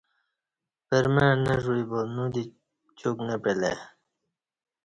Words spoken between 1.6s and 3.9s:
ژ وی با نودی چوک نہ پعلے